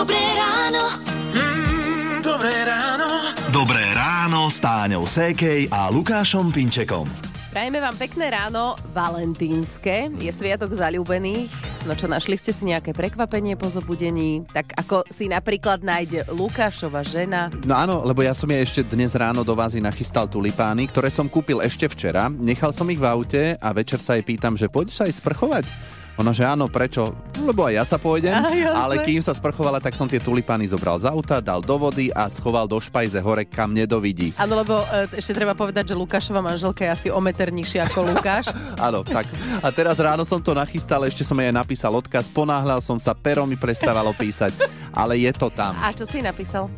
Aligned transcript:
Dobré 0.00 0.16
ráno. 0.32 0.96
Mm, 1.36 2.24
dobré 2.24 2.64
ráno. 2.64 3.20
Dobré 3.52 3.84
ráno 3.92 4.48
s 4.48 4.56
Táňou 4.56 5.04
Sékej 5.04 5.68
a 5.68 5.92
Lukášom 5.92 6.48
Pinčekom. 6.48 7.04
Prajeme 7.52 7.84
vám 7.84 7.92
pekné 8.00 8.32
ráno, 8.32 8.80
valentínske. 8.96 10.08
Je 10.16 10.32
sviatok 10.32 10.72
zalúbených. 10.72 11.52
No 11.84 11.92
čo, 11.92 12.08
našli 12.08 12.40
ste 12.40 12.48
si 12.48 12.64
nejaké 12.64 12.96
prekvapenie 12.96 13.60
po 13.60 13.68
zobudení? 13.68 14.48
Tak 14.48 14.72
ako 14.72 15.04
si 15.12 15.28
napríklad 15.28 15.84
nájde 15.84 16.24
Lukášova 16.32 17.04
žena. 17.04 17.52
No 17.68 17.76
áno, 17.76 18.00
lebo 18.00 18.24
ja 18.24 18.32
som 18.32 18.48
jej 18.48 18.64
ešte 18.64 18.80
dnes 18.88 19.12
ráno 19.12 19.44
do 19.44 19.52
vázy 19.52 19.84
nachystal 19.84 20.24
tulipány, 20.24 20.88
ktoré 20.88 21.12
som 21.12 21.28
kúpil 21.28 21.60
ešte 21.60 21.84
včera. 21.92 22.32
Nechal 22.32 22.72
som 22.72 22.88
ich 22.88 22.96
v 22.96 23.04
aute 23.04 23.60
a 23.60 23.68
večer 23.76 24.00
sa 24.00 24.16
jej 24.16 24.24
pýtam, 24.24 24.56
že 24.56 24.72
pôjdeš 24.72 25.04
aj 25.04 25.12
sprchovať? 25.20 25.99
Ona, 26.18 26.34
že 26.34 26.42
áno, 26.42 26.66
prečo? 26.66 27.14
Lebo 27.40 27.68
aj 27.68 27.74
ja 27.74 27.84
sa 27.86 27.96
pôjdem. 27.96 28.34
Jasné. 28.34 28.76
ale 28.76 28.94
kým 29.06 29.22
sa 29.22 29.32
sprchovala, 29.32 29.78
tak 29.78 29.94
som 29.96 30.08
tie 30.10 30.20
tulipány 30.20 30.68
zobral 30.68 30.98
z 31.00 31.08
auta, 31.08 31.38
dal 31.38 31.62
do 31.62 31.76
vody 31.78 32.10
a 32.12 32.26
schoval 32.28 32.66
do 32.66 32.76
špajze 32.76 33.22
hore, 33.22 33.46
kam 33.46 33.72
nedovidí. 33.72 34.34
Áno, 34.36 34.58
lebo 34.60 34.82
e, 34.90 35.16
ešte 35.16 35.32
treba 35.32 35.56
povedať, 35.56 35.92
že 35.92 35.94
Lukášova 35.96 36.44
manželka 36.44 36.84
je 36.84 36.90
asi 36.90 37.08
o 37.08 37.20
meter 37.22 37.48
nižšia 37.54 37.88
ako 37.88 38.12
Lukáš. 38.12 38.52
Áno, 38.86 39.00
tak. 39.06 39.30
A 39.64 39.68
teraz 39.72 39.96
ráno 39.96 40.26
som 40.28 40.42
to 40.42 40.52
nachystal, 40.52 41.00
ešte 41.06 41.24
som 41.24 41.38
jej 41.38 41.52
napísal 41.52 41.92
odkaz, 41.94 42.28
ponáhľal 42.28 42.84
som 42.84 43.00
sa, 43.00 43.16
pero 43.16 43.48
mi 43.48 43.56
prestávalo 43.56 44.12
písať, 44.12 44.52
ale 44.92 45.20
je 45.20 45.32
to 45.32 45.48
tam. 45.48 45.72
A 45.80 45.92
čo 45.94 46.04
si 46.04 46.20
napísal? 46.20 46.68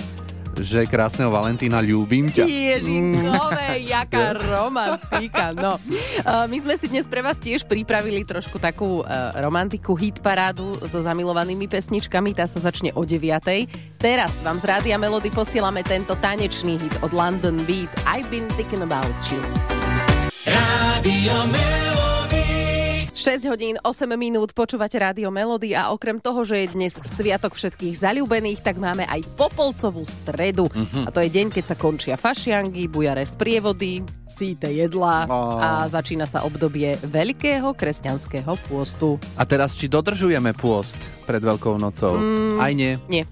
Že 0.52 0.84
krásneho 0.84 1.32
Valentína, 1.32 1.80
ľúbim 1.80 2.28
ťa. 2.28 2.44
Ježinkové, 2.44 3.88
jaká 3.88 4.36
romantika. 4.52 5.56
No. 5.56 5.80
Uh, 6.22 6.44
My 6.44 6.56
sme 6.60 6.74
si 6.76 6.92
dnes 6.92 7.08
pre 7.08 7.24
vás 7.24 7.40
tiež 7.40 7.64
pripravili 7.64 8.20
trošku 8.22 8.60
takú 8.60 9.00
uh, 9.00 9.32
romantiku, 9.40 9.96
hit 9.96 10.20
parádu 10.20 10.76
so 10.84 11.00
zamilovanými 11.00 11.64
pesničkami. 11.66 12.36
Tá 12.36 12.44
sa 12.44 12.60
začne 12.60 12.92
o 12.92 13.02
9. 13.02 13.24
Teraz 13.96 14.44
vám 14.44 14.60
z 14.60 14.64
Rádia 14.68 14.96
Melody 15.00 15.32
posielame 15.32 15.80
tento 15.80 16.12
tanečný 16.20 16.76
hit 16.76 16.94
od 17.00 17.16
London 17.16 17.64
Beat 17.64 17.88
I've 18.04 18.28
been 18.28 18.46
thinking 18.58 18.84
about 18.84 19.08
you. 19.32 19.40
Rádio 20.44 21.36
Melody. 21.48 22.01
6 23.22 23.46
hodín 23.46 23.78
8 23.78 24.18
minút 24.18 24.50
počúvate 24.50 24.98
Rádio 24.98 25.30
Melody 25.30 25.78
a 25.78 25.94
okrem 25.94 26.18
toho, 26.18 26.42
že 26.42 26.66
je 26.66 26.74
dnes 26.74 26.90
sviatok 26.90 27.54
všetkých 27.54 27.94
zalúbených, 27.94 28.66
tak 28.66 28.82
máme 28.82 29.06
aj 29.06 29.22
Popolcovú 29.38 30.02
stredu. 30.02 30.66
Mhm. 30.66 31.06
A 31.06 31.14
to 31.14 31.22
je 31.22 31.30
deň, 31.30 31.54
keď 31.54 31.64
sa 31.70 31.78
končia 31.78 32.18
fašiangy, 32.18 32.90
bujare 32.90 33.22
sprievody, 33.22 34.02
síte 34.26 34.66
jedlá 34.74 35.30
Ó. 35.30 35.54
a 35.54 35.86
začína 35.86 36.26
sa 36.26 36.42
obdobie 36.42 36.98
veľkého 36.98 37.70
kresťanského 37.78 38.58
pôstu. 38.66 39.22
A 39.38 39.46
teraz, 39.46 39.78
či 39.78 39.86
dodržujeme 39.86 40.50
pôst 40.58 40.98
pred 41.22 41.38
Veľkou 41.38 41.78
nocou? 41.78 42.18
Mm, 42.18 42.58
Aj 42.58 42.74
nie. 42.74 42.98
Nie. 43.06 43.22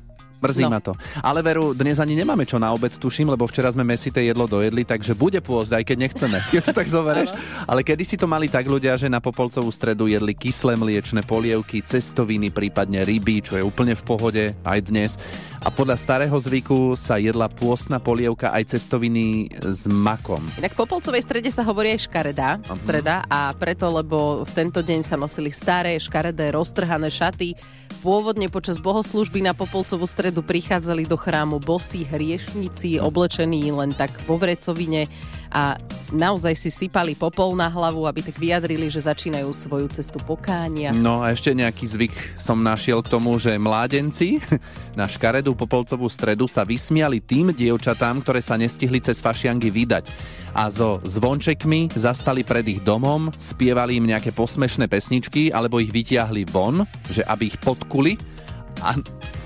Mrzí 0.40 0.62
No. 0.62 0.70
ma 0.70 0.80
to. 0.80 0.92
Ale 1.20 1.40
veru, 1.40 1.70
dnes 1.70 1.96
ani 1.96 2.12
nemáme 2.14 2.42
čo 2.42 2.56
na 2.56 2.70
obed, 2.70 2.90
tuším, 2.90 3.28
lebo 3.28 3.44
včera 3.44 3.68
sme 3.68 3.84
mesité 3.84 4.20
jedlo 4.22 4.44
dojedli, 4.44 4.82
takže 4.82 5.12
bude 5.12 5.38
pôst, 5.38 5.68
aj 5.68 5.84
keď 5.84 5.96
nechceme. 6.00 6.38
Keď 6.50 6.62
sa 6.62 6.72
tak 6.72 6.88
zoberieš. 6.88 7.30
Ale 7.64 7.80
kedy 7.80 8.02
si 8.02 8.16
to 8.16 8.24
mali 8.24 8.46
tak 8.46 8.64
ľudia, 8.64 8.96
že 8.96 9.06
na 9.06 9.18
Popolcovú 9.18 9.68
stredu 9.68 10.06
jedli 10.06 10.32
kyslé 10.32 10.74
mliečne 10.74 11.20
polievky, 11.20 11.80
cestoviny, 11.80 12.48
prípadne 12.48 13.02
ryby, 13.02 13.42
čo 13.42 13.54
je 13.54 13.62
úplne 13.62 13.92
v 13.92 14.02
pohode 14.02 14.44
aj 14.62 14.78
dnes. 14.82 15.20
A 15.58 15.68
podľa 15.68 15.94
starého 15.94 16.32
zvyku 16.32 16.94
sa 16.94 17.16
jedla 17.16 17.44
pôstna 17.46 17.98
polievka 17.98 18.48
aj 18.48 18.70
cestoviny 18.70 19.26
s 19.60 19.84
makom. 19.84 20.40
Inak 20.56 20.72
po 20.72 20.88
Polcovej 20.88 21.20
strede 21.20 21.50
sa 21.50 21.60
hovorí 21.62 21.92
aj 21.92 22.06
škaredá 22.06 22.56
Mhm. 22.56 22.78
streda 22.78 23.14
a 23.26 23.52
preto, 23.52 23.90
lebo 23.90 24.16
v 24.40 24.52
tento 24.54 24.80
deň 24.80 25.00
sa 25.02 25.16
nosili 25.16 25.50
staré, 25.50 25.98
škaredé, 25.98 26.48
roztrhané 26.50 27.10
šaty. 27.10 27.52
Pôvodne 28.00 28.46
počas 28.46 28.78
bohoslužby 28.78 29.42
na 29.42 29.52
Popolcovú 29.52 30.06
stredu 30.06 30.29
prichádzali 30.38 31.10
do 31.10 31.18
chrámu 31.18 31.58
bosí 31.58 32.06
hriešnici, 32.06 33.02
Mhm. 33.02 33.02
oblečení 33.02 33.66
len 33.74 33.90
tak 33.90 34.14
vo 34.22 34.38
vrecovine 34.38 35.10
a 35.50 35.74
naozaj 36.14 36.54
si 36.54 36.70
sypali 36.70 37.18
popol 37.18 37.58
na 37.58 37.66
hlavu, 37.66 38.06
aby 38.06 38.22
tak 38.22 38.38
vyjadrili, 38.38 38.86
že 38.86 39.02
začínajú 39.02 39.50
svoju 39.50 39.90
cestu 39.90 40.22
pokánia. 40.22 40.94
No 40.94 41.26
a 41.26 41.34
ešte 41.34 41.50
nejaký 41.50 41.90
zvyk 41.90 42.14
som 42.38 42.62
našiel 42.62 43.02
k 43.02 43.10
tomu, 43.10 43.34
že 43.34 43.58
mládenci 43.58 44.38
na 44.98 45.10
škaredú 45.10 45.58
popolcovú 45.58 46.06
stredu 46.06 46.46
sa 46.46 46.62
vysmiali 46.62 47.18
tým 47.18 47.50
dievčatám, 47.50 48.22
ktoré 48.22 48.38
sa 48.38 48.54
nestihli 48.54 49.02
cez 49.02 49.18
fašiangy 49.18 49.74
vydať. 49.74 50.06
A 50.54 50.70
so 50.70 51.02
zvončekmi 51.02 51.94
zastali 51.98 52.46
pred 52.46 52.66
ich 52.70 52.82
domom, 52.86 53.34
spievali 53.34 53.98
im 53.98 54.06
nejaké 54.06 54.30
posmešné 54.30 54.86
pesničky, 54.86 55.50
alebo 55.50 55.82
ich 55.82 55.90
vytiahli 55.90 56.46
von, 56.46 56.86
že 57.10 57.26
aby 57.26 57.50
ich 57.50 57.58
podkuli 57.58 58.14
a 58.86 58.94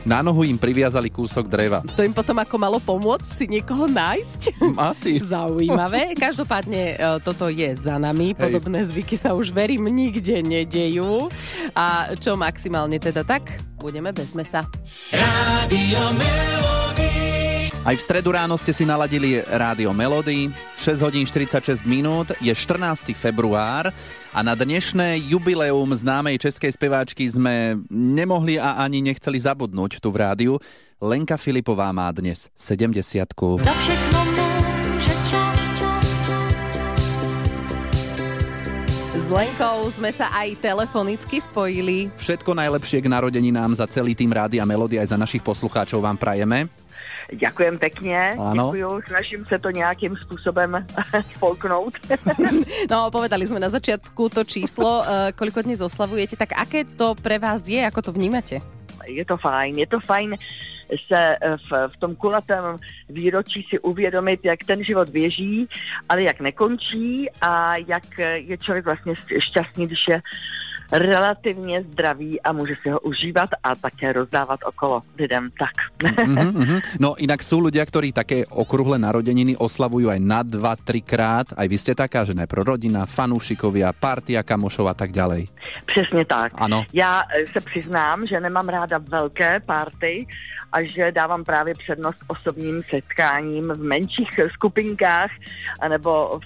na 0.04 0.20
nohu 0.20 0.44
im 0.44 0.60
priviazali 0.60 1.09
kúsok 1.09 1.48
dreva. 1.48 1.81
To 1.97 2.04
im 2.04 2.12
potom 2.12 2.37
ako 2.38 2.56
malo 2.60 2.78
pomôcť 2.78 3.25
si 3.25 3.44
niekoho 3.48 3.88
nájsť? 3.88 4.41
Asi. 4.76 5.19
Zaujímavé. 5.34 6.12
Každopádne 6.15 6.82
e, 6.94 6.97
toto 7.25 7.48
je 7.48 7.72
za 7.75 7.97
nami. 7.97 8.37
Podobné 8.37 8.84
zvyky 8.84 9.16
sa 9.16 9.32
už 9.32 9.50
verím 9.50 9.88
nikde 9.88 10.44
nedejú. 10.44 11.32
A 11.72 12.12
čo 12.20 12.37
maximálne 12.37 13.00
teda 13.00 13.25
tak, 13.25 13.59
budeme 13.81 14.12
bez 14.12 14.37
mesa. 14.37 14.69
Rádio. 15.10 16.53
Aj 17.84 17.93
v 17.93 18.00
stredu 18.00 18.33
ráno 18.33 18.56
ste 18.56 18.72
si 18.72 18.89
naladili 18.89 19.45
rádio 19.45 19.93
Melody. 19.93 20.49
6 20.81 21.05
hodín 21.05 21.28
46 21.28 21.84
minút, 21.84 22.33
je 22.41 22.49
14. 22.49 23.12
február 23.12 23.93
a 24.33 24.41
na 24.41 24.56
dnešné 24.56 25.21
jubileum 25.28 25.93
známej 25.93 26.41
českej 26.41 26.72
speváčky 26.72 27.28
sme 27.28 27.77
nemohli 27.93 28.56
a 28.56 28.81
ani 28.81 29.05
nechceli 29.05 29.37
zabudnúť 29.37 30.00
tu 30.00 30.09
v 30.09 30.17
rádiu. 30.17 30.56
Lenka 30.97 31.37
Filipová 31.37 31.93
má 31.93 32.09
dnes 32.09 32.49
70 32.56 33.05
Za 33.61 33.75
všechno 33.77 34.21
môže 34.33 35.15
čas, 35.28 35.61
čas, 35.77 36.09
čas. 36.25 36.65
S 39.12 39.27
Lenkou 39.28 39.93
sme 39.93 40.09
sa 40.09 40.33
aj 40.33 40.56
telefonicky 40.56 41.37
spojili. 41.37 42.09
Všetko 42.16 42.56
najlepšie 42.56 43.05
k 43.05 43.12
narodeninám 43.12 43.77
za 43.77 43.84
celý 43.93 44.16
tým 44.16 44.33
rádia 44.33 44.65
Melody 44.65 44.97
aj 44.97 45.12
za 45.12 45.21
našich 45.21 45.45
poslucháčov 45.45 46.01
vám 46.01 46.16
prajeme. 46.16 46.84
Ďakujem 47.32 47.81
pekne, 47.81 48.37
Áno. 48.37 48.69
snažím 49.09 49.49
se 49.49 49.59
to 49.59 49.71
nějakým 49.71 50.16
způsobem 50.16 50.87
spolknout. 51.34 51.94
No, 52.91 53.09
povedali 53.10 53.49
sme 53.49 53.59
na 53.59 53.72
začiatku 53.72 54.28
to 54.28 54.44
číslo, 54.44 55.00
e, 55.04 55.33
koľko 55.33 55.65
dnes 55.65 55.81
oslavujete, 55.81 56.37
tak 56.37 56.53
aké 56.53 56.84
to 56.84 57.16
pre 57.16 57.41
vás 57.41 57.65
je, 57.65 57.81
ako 57.81 58.00
to 58.04 58.10
vnímate? 58.12 58.60
je 59.06 59.25
to 59.25 59.37
fajn, 59.37 59.78
je 59.78 59.87
to 59.87 60.00
fajn 60.00 60.37
se 61.09 61.37
eh, 61.41 61.56
v, 61.56 61.88
v 61.88 61.97
tom 61.97 62.16
kulatém 62.16 62.78
výročí 63.09 63.62
si 63.62 63.78
uvědomit, 63.78 64.41
jak 64.44 64.65
ten 64.65 64.84
život 64.84 65.09
běží, 65.09 65.69
ale 66.09 66.22
jak 66.22 66.41
nekončí 66.41 67.31
a 67.41 67.77
jak 67.77 68.19
eh, 68.19 68.38
je 68.38 68.59
člověk 68.59 68.84
vlastně 68.84 69.15
šťastný, 69.38 69.87
když 69.87 70.09
je 70.09 70.22
relativně 70.94 71.82
zdravý 71.82 72.43
a 72.43 72.53
může 72.53 72.75
si 72.82 72.91
ho 72.91 73.00
užívat 73.00 73.50
a 73.62 73.75
také 73.75 74.12
rozdávat 74.12 74.60
okolo 74.66 75.03
lidem 75.19 75.50
tak. 75.59 75.75
Mhm, 76.03 76.49
mhm. 76.62 76.78
No 77.00 77.19
inak 77.19 77.43
sú 77.43 77.59
ľudia, 77.59 77.82
ktorí 77.82 78.15
také 78.15 78.47
okrúhle 78.47 78.99
narodeniny 78.99 79.59
oslavujú 79.59 80.10
aj 80.10 80.21
na 80.22 80.41
2-3 80.47 81.03
krát. 81.03 81.47
Aj 81.59 81.66
vy 81.66 81.77
ste 81.78 81.99
taká, 81.99 82.22
že 82.22 82.38
najprv 82.38 82.62
rodina, 82.62 83.06
fanúšikovia, 83.10 83.91
partia 83.91 84.47
kamošov 84.47 84.87
a 84.87 84.94
tak 84.94 85.10
ďalej. 85.10 85.49
Přesně 85.87 86.25
tak. 86.25 86.53
Ano. 86.54 86.84
Já 86.93 87.22
eh, 87.22 87.47
se 87.47 87.60
přiznám, 87.60 88.27
že 88.27 88.41
nemám 88.41 88.69
ráda 88.69 88.99
velké 88.99 89.60
party 89.60 90.27
a 90.75 90.83
že 90.83 91.12
dávám 91.12 91.45
právě 91.45 91.75
přednost 91.75 92.19
osobním 92.27 92.83
setkáním 92.91 93.69
v 93.69 93.83
menších 93.83 94.41
skupinkách 94.53 95.31
anebo 95.81 96.41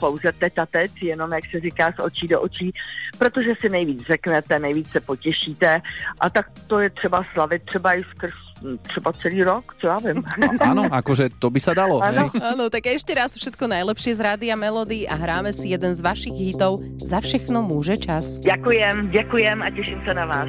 pouze 0.00 0.32
teta 0.32 0.66
tet, 0.66 0.90
jenom 1.02 1.32
jak 1.32 1.44
se 1.50 1.60
říká 1.60 1.92
z 1.92 2.02
očí 2.02 2.28
do 2.28 2.40
očí, 2.40 2.72
protože 3.18 3.52
si 3.60 3.68
nejvíc 3.68 4.02
řeknete, 4.06 4.58
nejvíc 4.58 4.88
se 4.88 5.00
potěšíte 5.00 5.80
a 6.20 6.30
tak 6.30 6.46
to 6.66 6.80
je 6.80 6.90
třeba 6.90 7.24
slavit 7.32 7.62
třeba 7.64 7.94
i 7.94 8.02
skrz 8.04 8.34
třeba 8.82 9.12
celý 9.12 9.44
rok, 9.44 9.76
co 9.80 9.86
já 9.86 9.98
vím. 9.98 10.24
Áno, 10.60 10.88
akože 10.88 11.28
to 11.36 11.52
by 11.52 11.60
sa 11.60 11.76
dalo. 11.76 12.00
Áno. 12.00 12.32
Áno, 12.40 12.72
tak 12.72 12.88
ešte 12.88 13.12
raz 13.12 13.36
všetko 13.36 13.68
najlepšie 13.68 14.16
z 14.16 14.20
Rádia 14.24 14.56
Melody 14.56 15.04
a 15.04 15.20
hráme 15.20 15.52
si 15.52 15.68
jeden 15.68 15.92
z 15.92 16.00
vašich 16.00 16.32
hitov 16.32 16.80
Za 16.96 17.20
všechno 17.20 17.60
môže 17.60 18.00
čas. 18.00 18.40
Děkujem, 18.40 19.10
děkujem 19.10 19.58
a 19.60 19.68
těším 19.68 20.00
se 20.08 20.14
na 20.14 20.24
vás. 20.24 20.48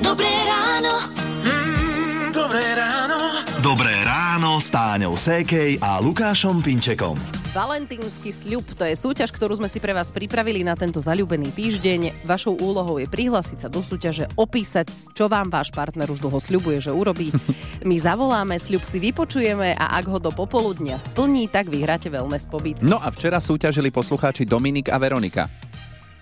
Dobré 0.00 0.32
ráno. 0.48 1.29
Mm, 1.40 2.36
dobré 2.36 2.64
ráno. 2.76 3.18
Dobré 3.64 3.92
ráno 4.04 4.60
s 4.60 4.68
Táňou 4.68 5.16
Sékej 5.16 5.80
a 5.80 6.00
Lukášom 6.00 6.60
Pinčekom. 6.60 7.16
Valentínsky 7.50 8.30
sľub, 8.30 8.62
to 8.76 8.84
je 8.86 8.94
súťaž, 8.94 9.32
ktorú 9.34 9.58
sme 9.58 9.66
si 9.66 9.82
pre 9.82 9.90
vás 9.90 10.12
pripravili 10.14 10.62
na 10.62 10.76
tento 10.76 11.00
zalúbený 11.00 11.50
týždeň. 11.50 12.28
Vašou 12.28 12.60
úlohou 12.60 13.00
je 13.00 13.08
prihlásiť 13.08 13.66
sa 13.66 13.68
do 13.72 13.80
súťaže, 13.80 14.28
opísať, 14.36 14.92
čo 15.16 15.26
vám 15.26 15.48
váš 15.48 15.72
partner 15.74 16.06
už 16.12 16.22
dlho 16.22 16.38
sľubuje, 16.38 16.78
že 16.78 16.92
urobí. 16.92 17.32
My 17.88 17.96
zavoláme, 17.96 18.60
sľub 18.60 18.84
si 18.84 19.00
vypočujeme 19.00 19.74
a 19.74 19.98
ak 19.98 20.06
ho 20.12 20.18
do 20.20 20.30
popoludnia 20.30 21.00
splní, 21.00 21.48
tak 21.48 21.72
vyhráte 21.72 22.12
wellness 22.12 22.46
pobyt. 22.46 22.84
No 22.84 23.00
a 23.00 23.08
včera 23.10 23.40
súťažili 23.40 23.88
poslucháči 23.88 24.44
Dominik 24.44 24.92
a 24.92 25.00
Veronika. 25.00 25.50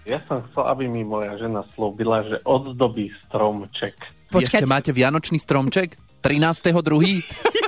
Ja 0.09 0.25
som 0.25 0.41
chcel, 0.49 0.65
aby 0.65 0.89
mi 0.89 1.05
moja 1.05 1.37
žena 1.37 1.69
slúbila, 1.77 2.25
že 2.25 2.41
odzdobí 2.49 3.13
stromček. 3.29 4.18
Počkať. 4.29 4.63
ešte 4.63 4.67
máte 4.69 4.91
vianočný 4.93 5.41
stromček? 5.41 5.97
13.2. 6.21 6.75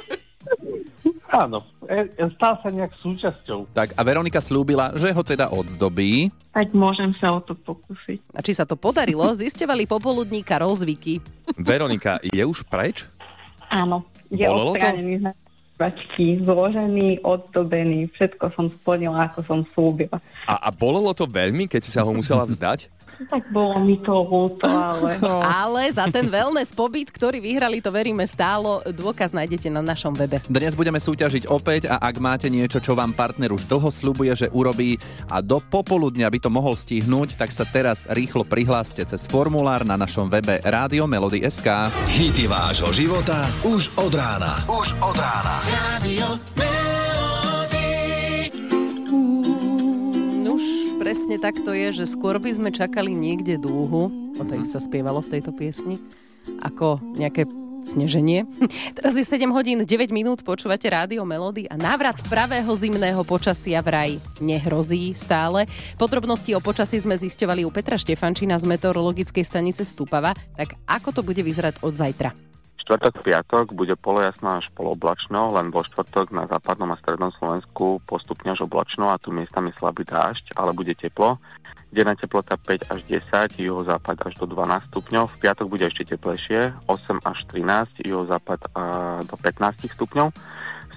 Áno, 1.30 1.62
e, 1.86 2.10
e, 2.10 2.26
stal 2.34 2.58
sa 2.58 2.68
nejak 2.74 2.90
súčasťou. 2.98 3.70
Tak 3.70 3.94
a 3.94 4.02
Veronika 4.02 4.42
slúbila, 4.42 4.90
že 4.98 5.14
ho 5.14 5.22
teda 5.22 5.46
odzdobí. 5.54 6.26
Tak 6.50 6.74
môžem 6.74 7.14
sa 7.22 7.30
o 7.30 7.40
to 7.40 7.54
pokúsiť. 7.54 8.34
A 8.34 8.42
či 8.42 8.50
sa 8.50 8.66
to 8.66 8.74
podarilo, 8.74 9.22
zisťovali 9.30 9.86
popoludní 9.86 10.42
Karol 10.42 10.74
Zvyky. 10.74 11.22
Veronika, 11.54 12.18
je 12.26 12.42
už 12.42 12.66
preč? 12.66 13.06
Áno, 13.70 14.02
je 14.26 14.42
Bolelo 14.42 14.74
to? 14.74 14.82
odstránený 14.82 15.14
z 15.22 15.24
bačky, 15.80 16.26
zložený, 16.44 17.24
oddobený, 17.24 18.12
všetko 18.12 18.52
som 18.52 18.68
splnila, 18.68 19.32
ako 19.32 19.40
som 19.48 19.58
slúbila. 19.72 20.20
A, 20.44 20.68
a 20.68 20.68
bolelo 20.68 21.16
to 21.16 21.24
veľmi, 21.24 21.64
keď 21.64 21.80
si 21.80 21.94
sa 21.94 22.04
ho 22.04 22.12
musela 22.12 22.44
vzdať? 22.44 22.92
Tak 23.28 23.52
bolo 23.52 23.76
mi 23.84 24.00
to 24.00 24.24
ľúto, 24.24 24.64
ale... 24.64 25.20
Ale 25.60 25.82
za 25.92 26.08
ten 26.08 26.32
wellness 26.32 26.72
pobyt, 26.72 27.12
ktorý 27.12 27.36
vyhrali, 27.42 27.84
to 27.84 27.92
veríme 27.92 28.24
stálo, 28.24 28.80
dôkaz 28.88 29.36
nájdete 29.36 29.68
na 29.68 29.84
našom 29.84 30.16
webe. 30.16 30.40
Dnes 30.48 30.72
budeme 30.72 30.96
súťažiť 30.96 31.44
opäť 31.52 31.92
a 31.92 32.00
ak 32.00 32.16
máte 32.16 32.48
niečo, 32.48 32.80
čo 32.80 32.96
vám 32.96 33.12
partner 33.12 33.52
už 33.52 33.68
dlho 33.68 33.92
slubuje, 33.92 34.32
že 34.32 34.48
urobí 34.48 34.96
a 35.28 35.44
do 35.44 35.60
popoludnia 35.60 36.32
by 36.32 36.38
to 36.40 36.48
mohol 36.48 36.72
stihnúť, 36.72 37.36
tak 37.36 37.52
sa 37.52 37.68
teraz 37.68 38.08
rýchlo 38.08 38.46
prihláste 38.48 39.04
cez 39.04 39.28
formulár 39.28 39.84
na 39.84 40.00
našom 40.00 40.32
webe 40.32 40.62
Rádio 40.64 41.04
Melody 41.04 41.44
SK. 41.44 41.92
Hity 42.08 42.48
vášho 42.48 42.88
života 42.96 43.44
už 43.68 43.92
od 44.00 44.12
rána. 44.16 44.64
Už 44.64 44.96
od 45.04 45.16
rána. 45.18 45.54
Radio 45.68 46.28
Melody. 46.56 46.69
Presne 51.10 51.42
tak 51.42 51.58
to 51.66 51.74
je, 51.74 51.90
že 51.90 52.14
skôr 52.14 52.38
by 52.38 52.54
sme 52.54 52.70
čakali 52.70 53.10
niekde 53.10 53.58
dúhu, 53.58 54.06
o 54.38 54.42
tej 54.46 54.62
sa 54.62 54.78
spievalo 54.78 55.18
v 55.18 55.34
tejto 55.34 55.50
piesni, 55.50 55.98
ako 56.62 57.02
nejaké 57.18 57.50
sneženie. 57.82 58.46
Teraz 58.94 59.18
je 59.18 59.26
7 59.26 59.42
hodín 59.50 59.82
9 59.82 59.90
minút, 60.14 60.46
počúvate 60.46 60.86
rádio 60.86 61.26
Melody 61.26 61.66
a 61.66 61.74
návrat 61.74 62.14
pravého 62.30 62.70
zimného 62.70 63.26
počasia 63.26 63.82
vraj 63.82 64.22
nehrozí 64.38 65.10
stále. 65.18 65.66
Podrobnosti 65.98 66.54
o 66.54 66.62
počasí 66.62 67.02
sme 67.02 67.18
zisťovali 67.18 67.66
u 67.66 67.74
Petra 67.74 67.98
Štefančina 67.98 68.54
z 68.54 68.70
meteorologickej 68.70 69.42
stanice 69.42 69.82
Stupava. 69.82 70.30
Tak 70.54 70.78
ako 70.86 71.10
to 71.10 71.20
bude 71.26 71.42
vyzerať 71.42 71.82
od 71.82 71.90
zajtra? 71.98 72.49
Štvrtok, 72.80 73.20
piatok 73.20 73.76
bude 73.76 73.92
polojasno 73.94 74.58
až 74.58 74.66
poloblačno, 74.72 75.52
len 75.52 75.68
vo 75.68 75.84
štvrtok 75.84 76.32
na 76.32 76.48
západnom 76.48 76.88
a 76.90 76.98
strednom 76.98 77.28
Slovensku 77.36 78.00
postupne 78.08 78.56
až 78.56 78.64
oblačno 78.64 79.12
a 79.12 79.20
tu 79.20 79.28
miestami 79.30 79.70
slabý 79.76 80.08
dážď, 80.08 80.56
ale 80.56 80.72
bude 80.72 80.96
teplo. 80.96 81.36
Denná 81.90 82.14
teplota 82.14 82.54
5 82.54 82.88
až 82.88 83.00
10, 83.04 83.60
juhozápad 83.60 84.22
až 84.22 84.38
do 84.38 84.46
12 84.46 84.94
stupňov. 84.94 85.24
V 85.26 85.36
piatok 85.42 85.66
bude 85.66 85.84
ešte 85.90 86.14
teplejšie, 86.14 86.70
8 86.86 87.20
až 87.26 87.38
13, 87.50 88.06
juhozápad 88.06 88.72
do 89.26 89.36
15 89.36 89.90
stupňov. 89.98 90.30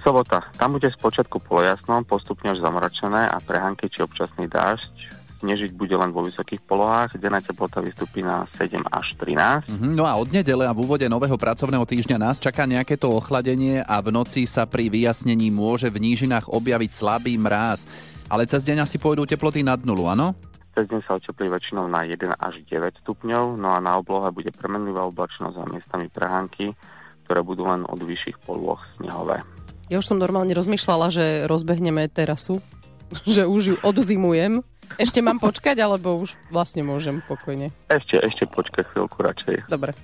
Sobota, 0.00 0.46
tam 0.54 0.78
bude 0.78 0.88
spočiatku 0.94 1.42
polojasno, 1.44 2.06
postupne 2.06 2.54
až 2.54 2.62
zamračené 2.62 3.26
a 3.26 3.42
prehánky 3.42 3.90
či 3.90 4.06
občasný 4.06 4.46
dážď. 4.46 5.23
Snežiť 5.42 5.74
bude 5.74 5.92
len 5.92 6.14
vo 6.14 6.22
vysokých 6.24 6.62
polohách, 6.64 7.18
denná 7.18 7.42
teplota 7.42 7.82
vystúpi 7.82 8.22
na 8.22 8.46
7 8.56 8.80
až 8.88 9.12
13. 9.18 9.66
Mhm, 9.68 9.92
No 9.98 10.06
a 10.06 10.14
od 10.16 10.30
nedele 10.30 10.64
a 10.64 10.72
v 10.72 10.82
úvode 10.86 11.04
nového 11.10 11.34
pracovného 11.34 11.84
týždňa 11.84 12.16
nás 12.16 12.36
čaká 12.40 12.64
nejaké 12.64 12.94
to 12.94 13.10
ochladenie 13.12 13.82
a 13.84 14.00
v 14.00 14.14
noci 14.14 14.46
sa 14.48 14.64
pri 14.64 14.88
vyjasnení 14.88 15.50
môže 15.50 15.90
v 15.90 16.00
nížinách 16.00 16.48
objaviť 16.48 16.90
slabý 16.94 17.34
mráz. 17.36 17.84
Ale 18.32 18.48
cez 18.48 18.64
deň 18.64 18.88
asi 18.88 18.96
pôjdu 18.96 19.28
teploty 19.28 19.60
nad 19.60 19.82
nulu, 19.84 20.08
áno? 20.08 20.32
Cez 20.74 20.90
deň 20.90 21.00
sa 21.06 21.20
oteplí 21.20 21.46
väčšinou 21.46 21.86
na 21.86 22.02
1 22.02 22.18
až 22.34 22.54
9 22.66 22.98
stupňov, 23.06 23.54
no 23.54 23.68
a 23.70 23.78
na 23.78 23.94
oblohe 23.94 24.26
bude 24.34 24.50
premenlivá 24.50 25.06
oblačnosť 25.06 25.56
a 25.60 25.70
miestami 25.70 26.10
prehánky, 26.10 26.74
ktoré 27.28 27.46
budú 27.46 27.68
len 27.70 27.86
od 27.86 28.00
vyšších 28.02 28.42
polôch 28.42 28.82
snehové. 28.98 29.38
Ja 29.92 30.00
už 30.00 30.10
som 30.10 30.18
normálne 30.18 30.50
rozmýšľala, 30.56 31.12
že 31.12 31.24
rozbehneme 31.46 32.08
terasu, 32.08 32.58
že 33.22 33.46
už 33.46 33.62
ju 33.62 33.76
odzimujem. 33.86 34.66
Ešte 35.00 35.24
mám 35.24 35.40
počkať, 35.40 35.80
alebo 35.80 36.20
už 36.20 36.36
vlastne 36.52 36.84
môžem 36.84 37.24
pokojne? 37.24 37.72
Ešte, 37.88 38.20
ešte 38.20 38.44
počkaj 38.46 38.84
chvíľku 38.92 39.16
radšej. 39.24 39.66
Dobre. 39.66 39.96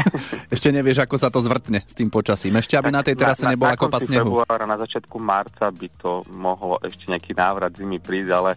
Ešte 0.54 0.74
nevieš, 0.74 1.06
ako 1.06 1.16
sa 1.16 1.30
to 1.30 1.38
zvrtne 1.38 1.86
s 1.86 1.94
tým 1.94 2.10
počasím. 2.10 2.58
Ešte, 2.58 2.74
aby 2.74 2.90
na 2.90 3.06
tej 3.06 3.14
terase 3.14 3.46
nebola 3.46 3.78
kopa 3.78 4.02
konci 4.02 4.10
snehu. 4.10 4.42
februára, 4.42 4.66
na 4.66 4.76
začiatku 4.76 5.16
marca 5.22 5.70
by 5.70 5.88
to 5.96 6.26
mohlo 6.34 6.82
ešte 6.82 7.08
nejaký 7.08 7.32
návrat 7.32 7.72
zimy 7.78 8.02
prísť, 8.02 8.30
ale 8.34 8.50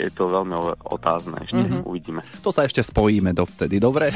je 0.00 0.08
to 0.08 0.32
veľmi 0.32 0.56
otázne 0.88 1.36
ešte. 1.44 1.60
Mm-hmm. 1.60 1.84
Uvidíme. 1.84 2.20
To 2.40 2.50
sa 2.50 2.64
ešte 2.64 2.80
spojíme 2.80 3.36
dovtedy, 3.36 3.76
dobre? 3.76 4.08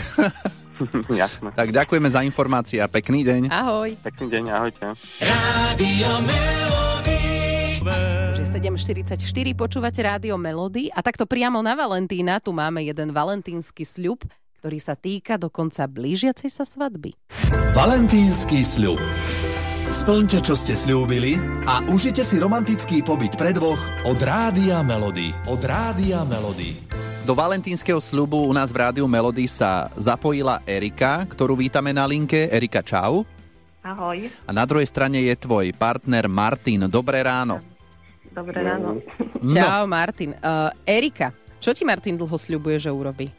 Jasné. 1.23 1.55
tak 1.55 1.71
ďakujeme 1.71 2.09
za 2.11 2.25
informácie 2.27 2.83
a 2.83 2.91
pekný 2.91 3.23
deň. 3.23 3.53
Ahoj. 3.53 3.95
Pekný 4.03 4.27
deň, 4.33 4.45
ahojte. 4.51 4.85
Radio 5.23 6.11
Melody. 6.25 6.84
7.44, 7.85 9.21
počúvate 9.53 10.01
rádio 10.01 10.41
Melody 10.41 10.89
a 10.89 11.05
takto 11.05 11.29
priamo 11.29 11.61
na 11.61 11.77
Valentína 11.77 12.41
tu 12.41 12.57
máme 12.57 12.81
jeden 12.81 13.13
valentínsky 13.13 13.85
sľub, 13.85 14.25
ktorý 14.65 14.79
sa 14.81 14.97
týka 14.97 15.37
dokonca 15.37 15.85
blížiacej 15.85 16.49
sa 16.49 16.65
svadby. 16.65 17.13
Valentínsky 17.77 18.65
sľub. 18.65 18.97
Splňte, 19.93 20.41
čo 20.41 20.57
ste 20.57 20.73
slúbili 20.73 21.37
a 21.69 21.85
užite 21.93 22.25
si 22.25 22.41
romantický 22.41 23.05
pobyt 23.05 23.37
pre 23.37 23.53
dvoch 23.53 23.79
od 24.09 24.17
Rádia 24.17 24.81
Melody. 24.81 25.37
Od 25.45 25.61
Rádia 25.61 26.25
Melody. 26.25 26.81
Do 27.29 27.37
valentínskeho 27.37 28.01
sľubu 28.01 28.49
u 28.49 28.53
nás 28.57 28.73
v 28.73 28.81
rádiu 28.81 29.05
Melody 29.05 29.45
sa 29.45 29.93
zapojila 30.01 30.65
Erika, 30.65 31.25
ktorú 31.29 31.57
vítame 31.57 31.93
na 31.93 32.09
linke. 32.09 32.49
Erika, 32.49 32.81
čau. 32.81 33.29
Ahoj, 33.85 34.33
A 34.49 34.51
na 34.57 34.65
druhej 34.65 34.89
strane 34.89 35.21
je 35.21 35.37
tvoj 35.37 35.77
partner 35.77 36.25
Martin. 36.25 36.89
Dobré 36.89 37.21
ráno. 37.21 37.74
Dobré 38.35 38.59
ráno. 38.67 38.99
Čau, 39.47 39.87
Martin. 39.87 40.35
Uh, 40.43 40.75
Erika, 40.83 41.31
čo 41.63 41.71
ti 41.71 41.87
Martin 41.87 42.19
dlho 42.19 42.35
sľubuje, 42.35 42.77
že 42.83 42.91
urobí? 42.91 43.31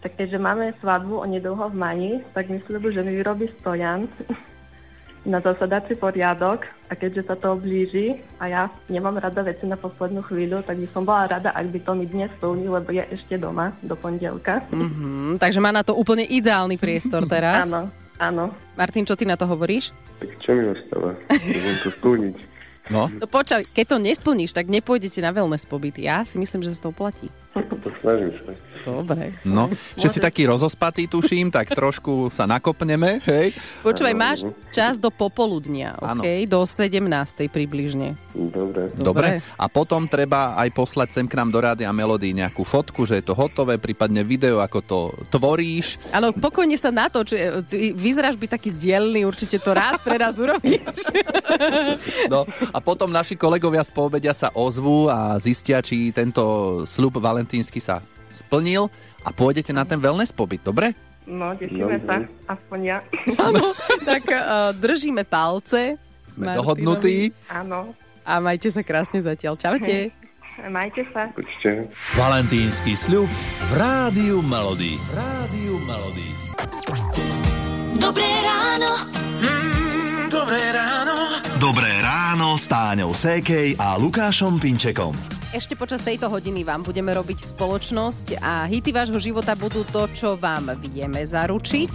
Tak 0.00 0.16
keďže 0.16 0.40
máme 0.40 0.72
svadbu 0.80 1.24
onedlho 1.24 1.70
v 1.70 1.76
Mani, 1.76 2.12
tak 2.32 2.48
mi 2.48 2.60
sľubujem, 2.64 2.96
že 2.96 3.02
mi 3.04 3.12
vyrobí 3.20 3.48
stojan 3.60 4.08
na 5.32 5.40
zasadací 5.40 5.96
poriadok 5.96 6.68
a 6.88 6.92
keďže 6.92 7.32
sa 7.32 7.36
to 7.40 7.56
blíži 7.56 8.20
a 8.36 8.44
ja 8.44 8.62
nemám 8.92 9.16
rada 9.16 9.40
veci 9.40 9.64
na 9.64 9.80
poslednú 9.80 10.20
chvíľu, 10.28 10.60
tak 10.60 10.76
by 10.76 10.86
som 10.92 11.08
bola 11.08 11.24
rada, 11.24 11.48
ak 11.56 11.72
by 11.72 11.80
to 11.80 11.92
mi 11.96 12.04
dnes 12.04 12.28
splnil, 12.36 12.76
lebo 12.76 12.92
je 12.92 13.04
ešte 13.08 13.40
doma 13.40 13.72
do 13.80 13.96
pondelka. 13.96 14.60
Mhm, 14.68 15.40
takže 15.40 15.64
má 15.64 15.72
na 15.72 15.80
to 15.80 15.96
úplne 15.96 16.28
ideálny 16.28 16.76
priestor 16.76 17.24
teraz. 17.32 17.64
Áno, 17.72 17.88
áno. 18.20 18.44
Martin, 18.76 19.08
čo 19.08 19.16
ty 19.16 19.24
na 19.24 19.40
to 19.40 19.48
hovoríš? 19.48 19.96
Tak 20.20 20.30
čo 20.44 20.52
mi 20.52 20.68
ostáva? 20.68 21.16
Môžem 21.32 21.76
to 21.80 21.88
splniť. 21.88 22.53
No, 22.92 23.08
No 23.08 23.24
počkaj, 23.24 23.64
keď 23.72 23.84
to 23.86 23.96
nesplníš, 23.96 24.52
tak 24.52 24.68
nepôjdete 24.68 25.24
na 25.24 25.32
wellness 25.32 25.64
pobyt. 25.64 25.96
Ja 25.96 26.20
si 26.24 26.36
myslím, 26.36 26.60
že 26.60 26.76
sa 26.76 26.88
to 26.88 26.92
oplatí. 26.92 27.32
To 27.84 27.88
snažím 28.00 28.32
sa. 28.44 28.52
Dobre. 28.84 29.32
no. 29.48 29.72
Že 29.96 30.08
si 30.12 30.18
taký 30.20 30.46
rozospatý, 30.46 31.08
tuším, 31.08 31.48
tak 31.48 31.72
trošku 31.72 32.28
sa 32.28 32.44
nakopneme, 32.44 33.24
hej? 33.24 33.56
Počúvaj, 33.80 34.14
máš 34.14 34.38
čas 34.70 35.00
do 35.00 35.08
popoludnia. 35.08 35.96
OK? 35.98 36.44
Do 36.44 36.68
17. 36.68 37.00
približne. 37.48 38.14
Dobre. 38.36 38.92
Dobre. 38.94 39.28
A 39.56 39.66
potom 39.72 40.04
treba 40.04 40.58
aj 40.58 40.68
poslať 40.74 41.08
sem 41.16 41.26
k 41.26 41.38
nám 41.38 41.48
do 41.48 41.58
rádia 41.62 41.88
Melody 41.94 42.34
nejakú 42.36 42.66
fotku, 42.66 43.06
že 43.08 43.22
je 43.22 43.24
to 43.24 43.32
hotové, 43.32 43.80
prípadne 43.80 44.26
video, 44.26 44.60
ako 44.60 44.78
to 44.84 44.98
tvoríš. 45.30 45.96
Áno, 46.10 46.34
pokojne 46.34 46.76
sa 46.76 46.90
natoč. 46.90 47.32
Ty 47.70 47.78
Vyzeráš 47.94 48.36
byť 48.36 48.50
taký 48.50 48.68
zdielný, 48.74 49.24
určite 49.24 49.62
to 49.62 49.72
rád 49.72 50.02
pre 50.02 50.18
nás 50.20 50.36
urobíš. 50.36 50.82
No, 52.26 52.48
a 52.72 52.78
potom 52.80 53.10
naši 53.12 53.36
kolegovia 53.36 53.84
z 53.84 53.92
poobedia 53.92 54.32
sa 54.32 54.50
ozvú 54.56 55.06
a 55.06 55.36
zistia, 55.38 55.84
či 55.84 56.10
tento 56.10 56.82
slub 56.88 57.20
valentínsky 57.20 57.78
sa 57.78 58.00
splnil 58.34 58.90
a 59.22 59.30
pôjdete 59.30 59.70
na 59.70 59.86
ten 59.86 59.96
wellness 59.96 60.30
pobyt, 60.30 60.60
dobre? 60.60 60.92
No, 61.24 61.56
tešíme 61.56 62.04
sa, 62.04 62.20
aspoň 62.50 62.78
ja. 62.84 62.98
Áno, 63.40 63.72
tak 64.08 64.28
uh, 64.28 64.76
držíme 64.76 65.24
palce. 65.24 65.96
s 66.26 66.36
Sme 66.36 66.50
Martinovi. 66.50 66.58
dohodnutí. 66.60 67.16
Áno, 67.48 67.96
A 68.24 68.40
majte 68.40 68.68
sa 68.68 68.84
krásne 68.84 69.20
zatiaľ. 69.20 69.56
Čaute. 69.56 70.12
majte 70.76 71.04
sa. 71.12 71.32
Valentínsky 72.12 72.92
sľub 72.92 73.28
v 73.28 73.72
Rádiu 73.72 74.44
Melody. 74.44 75.00
Rádiu 75.12 75.80
Melody. 75.84 76.28
Dobré 77.96 78.28
ráno. 78.44 78.92
Mm, 79.40 80.28
dobré 80.28 80.62
ráno. 80.72 81.16
Dobré 81.56 81.92
ráno 82.00 82.60
s 82.60 82.68
Táňou 82.68 83.16
Sékej 83.16 83.80
a 83.80 83.96
Lukášom 83.96 84.60
Pinčekom. 84.60 85.16
Ešte 85.54 85.78
počas 85.78 86.02
tejto 86.02 86.26
hodiny 86.26 86.66
vám 86.66 86.82
budeme 86.82 87.14
robiť 87.14 87.54
spoločnosť 87.54 88.42
a 88.42 88.66
hity 88.66 88.90
vášho 88.90 89.22
života 89.22 89.54
budú 89.54 89.86
to, 89.86 90.10
čo 90.10 90.34
vám 90.34 90.74
vieme 90.82 91.22
zaručiť. 91.22 91.90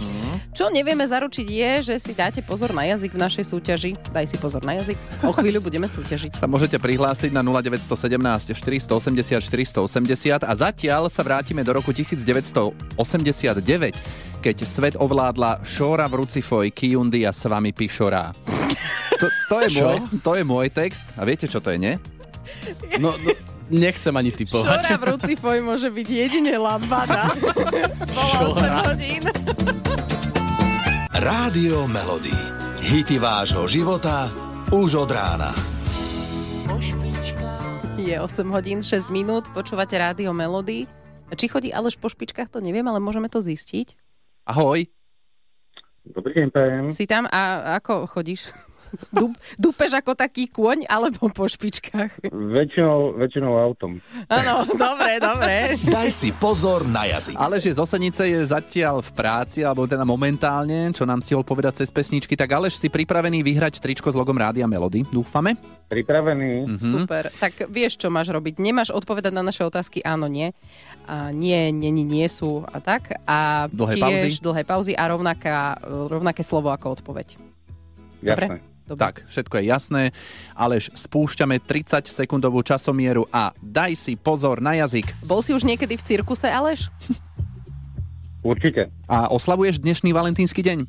Čo 0.56 0.72
nevieme 0.72 1.04
zaručiť 1.04 1.44
je, 1.44 1.92
že 1.92 1.94
si 2.00 2.16
dáte 2.16 2.40
pozor 2.40 2.72
na 2.72 2.88
jazyk 2.88 3.12
v 3.12 3.20
našej 3.20 3.44
súťaži. 3.52 4.00
Daj 4.16 4.32
si 4.32 4.40
pozor 4.40 4.64
na 4.64 4.80
jazyk. 4.80 4.96
O 5.28 5.36
chvíľu 5.36 5.60
budeme 5.60 5.84
súťažiť. 5.84 6.40
Sa 6.40 6.48
môžete 6.48 6.80
prihlásiť 6.80 7.36
na 7.36 7.44
0917 7.44 8.56
480 8.56 9.44
480 9.44 10.40
a 10.40 10.52
zatiaľ 10.56 11.12
sa 11.12 11.20
vrátime 11.20 11.60
do 11.60 11.76
roku 11.76 11.92
1989, 11.92 12.96
keď 14.40 14.56
svet 14.64 14.96
ovládla 14.96 15.60
Šóra 15.68 16.08
v 16.08 16.24
Rucifoj, 16.24 16.72
Kiundy 16.72 17.28
a 17.28 17.32
s 17.36 17.44
vami 17.44 17.76
Pišorá. 17.76 18.32
To, 19.20 19.28
to, 19.52 19.56
je 19.68 19.84
môj, 19.84 19.96
to 20.24 20.32
je 20.32 20.44
môj 20.48 20.72
text. 20.72 21.04
A 21.20 21.28
viete, 21.28 21.44
čo 21.44 21.60
to 21.60 21.68
je, 21.68 21.76
nie? 21.76 22.00
No, 22.98 23.14
no 23.16 23.30
nechcem 23.70 24.12
ani 24.12 24.34
typovať. 24.34 24.82
Šora 24.82 24.98
v 24.98 25.04
Rucifoj 25.14 25.58
môže 25.62 25.88
byť 25.88 26.08
jedine 26.10 26.54
lambada. 26.58 27.30
Bolo 28.16 28.58
8 28.58 28.86
hodín. 28.90 29.22
Rádio 31.14 31.86
Melody. 31.86 32.34
Hity 32.80 33.22
vášho 33.22 33.68
života 33.70 34.32
už 34.74 35.06
od 35.06 35.10
rána. 35.14 35.54
Je 38.00 38.16
8 38.16 38.26
hodín 38.50 38.80
6 38.80 39.12
minút, 39.12 39.46
počúvate 39.52 39.94
rádio 40.00 40.32
Melody. 40.32 40.88
Či 41.30 41.46
chodí 41.46 41.68
Aleš 41.70 41.94
po 42.00 42.10
špičkách, 42.10 42.50
to 42.50 42.58
neviem, 42.58 42.82
ale 42.88 42.98
môžeme 42.98 43.30
to 43.30 43.38
zistiť. 43.38 43.94
Ahoj. 44.48 44.88
Dobrý 46.02 46.32
deň, 46.34 46.48
prajem. 46.50 46.84
Si 46.90 47.06
tam 47.06 47.28
a 47.28 47.76
ako 47.78 48.08
chodíš? 48.08 48.48
Dup, 49.14 49.32
dupeš 49.54 49.94
ako 49.94 50.18
taký 50.18 50.50
kôň 50.50 50.86
alebo 50.86 51.30
po 51.30 51.46
špičkách? 51.46 52.30
Väčšinou, 52.30 53.14
väčšinou 53.16 53.54
autom. 53.58 54.02
Áno, 54.26 54.66
dobre, 54.66 55.22
dobre. 55.22 55.54
Daj 55.86 56.10
si 56.10 56.34
pozor 56.34 56.82
na 56.86 57.06
jazyk. 57.06 57.38
Ale 57.38 57.62
že 57.62 57.74
z 57.74 57.78
Osenice 57.78 58.26
je 58.26 58.40
zatiaľ 58.42 59.02
v 59.02 59.10
práci, 59.14 59.62
alebo 59.62 59.86
teda 59.86 60.02
momentálne, 60.02 60.90
čo 60.90 61.06
nám 61.06 61.22
stihol 61.22 61.46
povedať 61.46 61.82
cez 61.82 61.88
pesničky, 61.90 62.34
tak 62.34 62.50
Aleš 62.50 62.82
si 62.82 62.90
pripravený 62.90 63.42
vyhrať 63.46 63.78
tričko 63.78 64.10
s 64.10 64.18
logom 64.18 64.34
Rádia 64.34 64.66
Melody, 64.66 65.06
dúfame? 65.08 65.54
Pripravený? 65.90 66.70
Mhm. 66.70 66.78
Super. 66.78 67.34
Tak 67.38 67.66
vieš, 67.66 67.98
čo 67.98 68.10
máš 68.10 68.30
robiť. 68.30 68.62
Nemáš 68.62 68.94
odpovedať 68.94 69.34
na 69.34 69.42
naše 69.42 69.66
otázky 69.66 70.02
áno, 70.06 70.30
nie. 70.30 70.54
A 71.10 71.34
nie, 71.34 71.74
nie, 71.74 71.90
nie, 71.90 72.06
nie 72.06 72.28
sú 72.30 72.62
a 72.70 72.78
tak. 72.78 73.18
A 73.26 73.66
Dlhé 73.70 73.94
tiež 73.98 74.02
pauzy. 74.02 74.30
dlhé 74.38 74.62
pauzy 74.62 74.92
a 74.94 75.10
rovnaká, 75.10 75.82
rovnaké 76.06 76.46
slovo 76.46 76.70
ako 76.70 77.02
odpoveď. 77.02 77.34
Dobre? 78.22 78.46
Jasné. 78.46 78.60
Dobre. 78.62 78.69
Tak, 78.90 79.22
všetko 79.30 79.62
je 79.62 79.64
jasné. 79.70 80.02
Aleš, 80.58 80.90
spúšťame 80.98 81.62
30 81.62 82.10
sekundovú 82.10 82.66
časomieru 82.66 83.30
a 83.30 83.54
daj 83.62 83.94
si 83.94 84.18
pozor 84.18 84.58
na 84.58 84.74
jazyk. 84.82 85.06
Bol 85.30 85.46
si 85.46 85.54
už 85.54 85.62
niekedy 85.62 85.94
v 85.94 86.02
cirkuse, 86.02 86.50
Aleš? 86.50 86.90
Určite. 88.50 88.90
A 89.06 89.30
oslavuješ 89.30 89.78
dnešný 89.78 90.10
valentínsky 90.10 90.64
deň? 90.64 90.88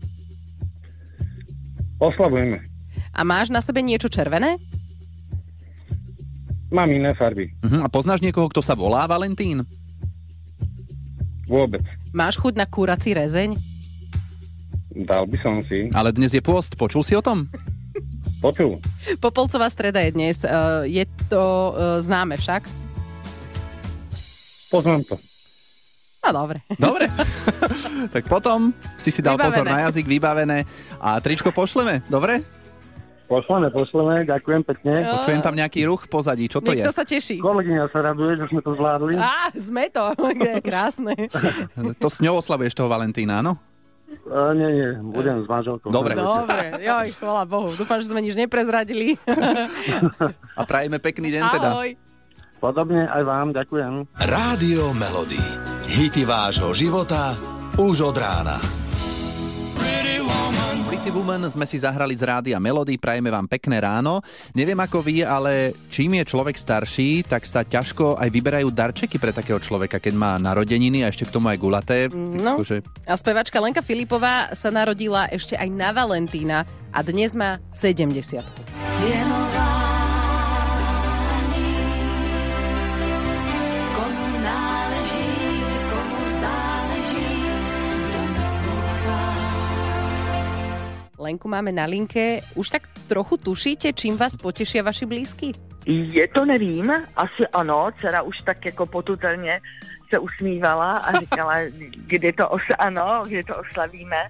Oslavujeme. 2.02 2.64
A 3.12 3.22
máš 3.22 3.54
na 3.54 3.62
sebe 3.62 3.84
niečo 3.84 4.10
červené? 4.10 4.58
Mám 6.72 6.88
iné 6.96 7.12
farby. 7.14 7.52
Uh-huh. 7.62 7.84
A 7.84 7.92
poznáš 7.92 8.24
niekoho, 8.24 8.48
kto 8.48 8.64
sa 8.64 8.80
volá 8.80 9.04
Valentín? 9.04 9.68
Vôbec. 11.44 11.84
Máš 12.16 12.40
chuť 12.40 12.56
na 12.56 12.64
kurací 12.64 13.12
rezeň? 13.12 13.60
Dal 15.04 15.28
by 15.28 15.38
som 15.44 15.60
si. 15.68 15.92
Ale 15.92 16.16
dnes 16.16 16.32
je 16.32 16.40
pôst, 16.40 16.80
počul 16.80 17.04
si 17.04 17.12
o 17.12 17.20
tom? 17.20 17.52
Počul. 18.42 18.82
Popolcová 19.22 19.70
streda 19.70 20.02
je 20.02 20.12
dnes. 20.12 20.42
Uh, 20.42 20.82
je 20.90 21.06
to 21.30 21.42
uh, 21.72 22.02
známe 22.02 22.42
však? 22.42 22.66
Poznám 24.74 25.06
to. 25.06 25.16
No 26.22 26.46
dobre. 26.46 26.66
Dobre. 26.78 27.06
tak 28.14 28.26
potom 28.26 28.74
si 28.98 29.14
si 29.14 29.22
dal 29.22 29.38
Vybavené. 29.38 29.54
pozor 29.54 29.66
na 29.66 29.80
jazyk, 29.90 30.06
vybavené. 30.06 30.60
A 30.98 31.22
tričko 31.22 31.54
pošleme, 31.54 32.02
dobre? 32.10 32.42
Pošleme, 33.26 33.72
pošleme, 33.72 34.28
ďakujem 34.28 34.62
pekne. 34.68 35.08
Počujem 35.08 35.40
tam 35.40 35.56
nejaký 35.56 35.88
ruch 35.88 36.04
v 36.04 36.10
pozadí, 36.12 36.46
čo 36.52 36.60
to 36.60 36.76
Niekto 36.76 36.92
je? 36.92 36.98
sa 36.98 37.08
teší. 37.08 37.40
Kolegyňa 37.40 37.88
sa 37.90 38.04
raduje, 38.04 38.36
že 38.38 38.46
sme 38.52 38.60
to 38.60 38.76
zvládli. 38.76 39.16
Á, 39.16 39.50
sme 39.56 39.88
to. 39.88 40.04
Krásne. 40.68 41.16
To 41.96 42.08
s 42.12 42.20
ňou 42.20 42.44
oslavuješ 42.44 42.76
toho 42.76 42.92
Valentína, 42.92 43.40
áno? 43.40 43.56
Uh, 44.32 44.56
nie, 44.56 44.70
nie, 44.72 44.90
budem 45.12 45.44
s 45.44 45.48
manželkou. 45.52 45.92
Dobre. 45.92 46.16
Dobre, 46.16 46.80
joj, 46.80 47.08
chvala 47.20 47.44
Bohu. 47.44 47.76
Dúfam, 47.76 48.00
že 48.00 48.08
sme 48.08 48.24
nič 48.24 48.40
neprezradili. 48.40 49.20
A 50.60 50.64
prajeme 50.64 51.04
pekný 51.04 51.36
deň 51.36 51.44
teda. 51.52 51.70
Ahoj. 51.76 51.90
Podobne 52.64 53.12
aj 53.12 53.24
vám, 53.28 53.52
ďakujem. 53.52 54.08
Rádio 54.24 54.96
Melody. 54.96 55.42
Hity 55.92 56.24
vášho 56.24 56.72
života 56.72 57.36
už 57.76 58.08
od 58.08 58.16
rána. 58.16 58.81
Pretty 61.02 61.18
Woman 61.18 61.50
sme 61.50 61.66
si 61.66 61.82
zahrali 61.82 62.14
z 62.14 62.30
rádia 62.30 62.62
Melody, 62.62 62.94
prajeme 62.94 63.34
vám 63.34 63.50
pekné 63.50 63.82
ráno. 63.82 64.22
Neviem 64.54 64.78
ako 64.78 65.02
vy, 65.02 65.26
ale 65.26 65.74
čím 65.90 66.22
je 66.22 66.30
človek 66.30 66.54
starší, 66.54 67.26
tak 67.26 67.42
sa 67.50 67.66
ťažko 67.66 68.22
aj 68.22 68.30
vyberajú 68.30 68.70
darčeky 68.70 69.18
pre 69.18 69.34
takého 69.34 69.58
človeka, 69.58 69.98
keď 69.98 70.14
má 70.14 70.38
narodeniny 70.38 71.02
a 71.02 71.10
ešte 71.10 71.26
k 71.26 71.34
tomu 71.34 71.50
aj 71.50 71.58
gulaté. 71.58 72.06
No. 72.14 72.62
Takže 72.62 72.86
A 73.10 73.18
spevačka 73.18 73.58
Lenka 73.58 73.82
Filipová 73.82 74.54
sa 74.54 74.70
narodila 74.70 75.26
ešte 75.34 75.58
aj 75.58 75.74
na 75.74 75.90
Valentína 75.90 76.70
a 76.94 77.00
dnes 77.02 77.34
má 77.34 77.58
70. 77.74 78.46
Je 79.02 79.18
Lenku 91.32 91.48
máme 91.48 91.72
na 91.72 91.86
linke. 91.88 92.44
Už 92.56 92.70
tak 92.70 92.82
trochu 93.08 93.38
tušíte, 93.38 93.94
čím 93.96 94.18
vás 94.20 94.36
potešia 94.36 94.84
vaši 94.84 95.06
blízky? 95.08 95.56
Je 95.88 96.28
to 96.28 96.46
nevím, 96.46 96.92
asi 97.16 97.48
ano, 97.54 97.88
dcera 98.00 98.22
už 98.22 98.38
tak 98.44 98.66
jako 98.66 98.86
potutelně 98.86 99.62
se 100.10 100.20
usmívala 100.20 100.92
a 100.92 101.20
říkala, 101.20 101.54
kdy 102.08 102.34
to 102.34 102.44
os- 102.50 102.76
ano, 102.80 103.24
kdy 103.28 103.44
to 103.44 103.56
oslavíme 103.56 104.28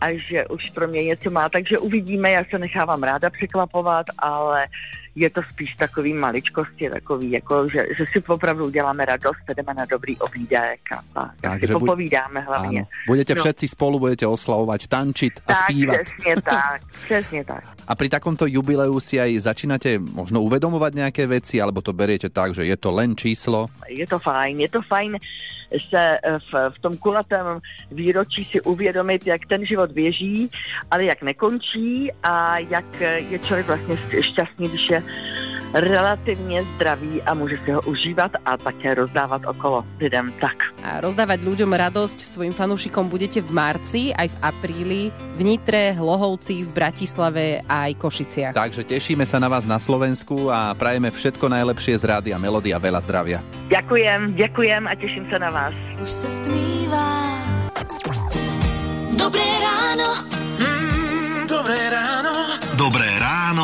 a 0.00 0.06
že 0.30 0.46
už 0.46 0.70
pro 0.74 0.88
mě 0.88 1.04
něco 1.04 1.30
má, 1.30 1.48
takže 1.48 1.78
uvidíme, 1.78 2.30
já 2.30 2.44
se 2.50 2.58
nechávám 2.58 3.02
ráda 3.02 3.30
překvapovat, 3.30 4.06
ale 4.18 4.66
je 5.14 5.30
to 5.30 5.40
spíš 5.52 5.74
takový 5.76 6.12
maličkosti, 6.14 6.90
takový, 6.90 7.30
jako, 7.30 7.68
že, 7.68 7.86
že 7.96 8.04
si 8.12 8.18
opravdu 8.28 8.64
uděláme 8.66 9.04
radost, 9.04 9.44
jdeme 9.56 9.74
na 9.74 9.84
dobrý 9.84 10.16
obídek 10.18 10.80
a, 10.92 11.20
a 11.20 11.30
tak 11.40 11.52
si 11.54 11.60
Takže 11.60 11.74
buď- 11.74 11.78
popovídáme 11.80 12.40
hlavně. 12.40 12.80
áno, 12.80 13.06
budete 13.06 13.34
No. 13.34 13.40
všetci 13.44 13.66
spolu, 13.68 13.98
budete 13.98 14.26
oslavovať, 14.26 14.80
tančiť 14.88 15.32
a 15.46 15.52
Tak, 15.52 15.58
spívať. 15.68 15.96
přesně 16.04 16.34
tak, 16.42 16.80
přesně 17.04 17.44
tak. 17.44 17.62
A 17.88 17.92
pri 17.94 18.08
takomto 18.08 18.46
jubileu 18.46 18.94
si 19.00 19.20
aj 19.20 19.36
začínate 19.42 19.98
možno 19.98 20.40
uvedomovať 20.40 20.92
nejaké 20.94 21.26
veci, 21.26 21.60
alebo 21.60 21.82
to 21.82 21.92
beriete 21.92 22.30
tak, 22.30 22.54
že 22.54 22.64
je 22.64 22.76
to 22.80 22.90
len 22.94 23.12
číslo? 23.16 23.68
je 23.88 24.06
to 24.06 24.18
fajn, 24.18 24.60
je 24.60 24.68
to 24.70 24.80
fajn 24.82 25.18
se 25.72 26.18
eh, 26.22 26.38
v, 26.52 26.70
v 26.70 26.78
tom 26.80 26.96
kulatém 26.96 27.60
výročí 27.90 28.44
si 28.52 28.60
uvědomit, 28.60 29.26
jak 29.26 29.46
ten 29.46 29.66
život 29.66 29.92
běží, 29.92 30.50
ale 30.90 31.04
jak 31.04 31.22
nekončí 31.22 32.12
a 32.22 32.58
jak 32.58 32.84
eh, 33.00 33.18
je 33.18 33.38
člověk 33.38 33.66
vlastně 33.66 33.96
šťastný, 34.20 34.68
když 34.68 34.90
je 34.90 35.01
relativně 35.74 36.62
zdravý 36.76 37.22
a 37.22 37.34
může 37.34 37.58
si 37.64 37.70
ho 37.72 37.80
užívat 37.82 38.32
a 38.44 38.56
také 38.56 38.94
rozdávat 38.94 39.42
okolo 39.46 39.84
lidem 40.00 40.32
tak. 40.40 40.56
A 40.84 41.00
rozdávať 41.00 41.40
ľuďom 41.40 41.72
radosť 41.72 42.18
svojim 42.20 42.52
fanúšikom 42.52 43.08
budete 43.08 43.40
v 43.40 43.50
marci, 43.54 44.02
aj 44.12 44.28
v 44.28 44.36
apríli, 44.42 45.02
v 45.38 45.40
Nitre, 45.40 45.96
Hlohovci, 45.96 46.66
v 46.66 46.70
Bratislave 46.74 47.46
a 47.64 47.88
aj 47.88 47.92
Košiciach. 47.96 48.52
Takže 48.52 48.84
tešíme 48.84 49.24
sa 49.24 49.40
na 49.40 49.48
vás 49.48 49.64
na 49.64 49.80
Slovensku 49.80 50.52
a 50.52 50.76
prajeme 50.76 51.08
všetko 51.08 51.48
najlepšie 51.48 51.96
z 51.96 52.04
rády 52.04 52.28
a 52.34 52.38
melódy 52.38 52.74
a 52.74 52.78
veľa 52.82 53.00
zdravia. 53.00 53.40
Ďakujem, 53.72 54.36
ďakujem 54.36 54.82
a 54.84 54.92
těším 54.94 55.24
se 55.30 55.38
na 55.38 55.50
vás. 55.50 55.74
Už 56.02 56.10
se 56.10 56.28
stmívá. 56.30 57.08
Dobré 59.16 59.46
ráno. 59.62 60.08
Mm, 60.58 61.46
dobré 61.46 61.80
ráno. 61.88 62.32
Dobré 62.76 63.06
ráno 63.06 63.21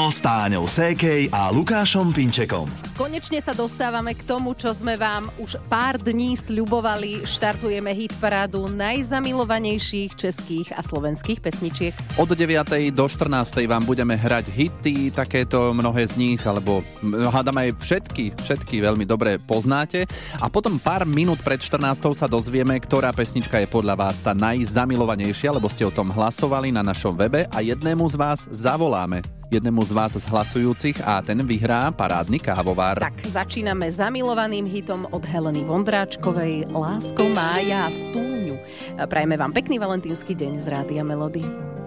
s 0.09 0.25
Táňou 0.25 0.65
Sékej 0.65 1.29
a 1.29 1.53
Lukášom 1.53 2.17
Pinčekom. 2.17 2.65
Konečne 2.97 3.45
sa 3.45 3.53
dostávame 3.53 4.17
k 4.17 4.25
tomu, 4.25 4.57
čo 4.57 4.73
sme 4.73 4.97
vám 4.97 5.29
už 5.37 5.61
pár 5.69 6.01
dní 6.01 6.33
sľubovali. 6.35 7.29
Štartujeme 7.29 7.93
hit 7.93 8.17
parádu 8.17 8.73
najzamilovanejších 8.73 10.17
českých 10.17 10.73
a 10.73 10.81
slovenských 10.81 11.45
pesničiek. 11.45 11.93
Od 12.17 12.27
9. 12.27 12.43
do 12.91 13.05
14. 13.05 13.61
vám 13.69 13.85
budeme 13.85 14.17
hrať 14.17 14.49
hity, 14.49 15.13
takéto 15.13 15.77
mnohé 15.77 16.09
z 16.09 16.17
nich, 16.17 16.41
alebo 16.43 16.81
hádam 17.29 17.61
aj 17.61 17.77
všetky, 17.79 18.33
všetky 18.41 18.81
veľmi 18.81 19.05
dobre 19.05 19.37
poznáte. 19.37 20.09
A 20.41 20.49
potom 20.49 20.81
pár 20.81 21.05
minút 21.05 21.39
pred 21.45 21.61
14. 21.61 22.01
sa 22.17 22.27
dozvieme, 22.27 22.81
ktorá 22.81 23.13
pesnička 23.13 23.61
je 23.61 23.69
podľa 23.69 23.95
vás 23.95 24.25
tá 24.25 24.33
najzamilovanejšia, 24.33 25.53
lebo 25.55 25.69
ste 25.69 25.85
o 25.85 25.93
tom 25.93 26.09
hlasovali 26.09 26.73
na 26.73 26.81
našom 26.81 27.13
webe 27.13 27.45
a 27.53 27.59
jednému 27.61 28.09
z 28.09 28.17
vás 28.17 28.49
zavoláme. 28.51 29.38
Jednému 29.49 29.81
z 29.81 29.93
vás 29.97 30.13
z 30.13 30.29
hlasujúcich 30.29 31.01
a 31.09 31.25
ten 31.25 31.41
vyhrá 31.41 31.89
parádny 31.89 32.37
kávovar. 32.37 33.01
Tak 33.01 33.25
začíname 33.25 33.89
zamilovaným 33.89 34.69
hitom 34.69 35.09
od 35.09 35.25
Heleny 35.25 35.65
Vondráčkovej 35.65 36.69
Lásko 36.69 37.33
Mája 37.33 37.89
Stúňu. 37.89 38.61
Prajme 39.09 39.41
vám 39.41 39.57
pekný 39.57 39.81
valentínsky 39.81 40.37
deň 40.37 40.61
z 40.61 40.67
Rádia 40.69 41.01
Melody. 41.01 41.78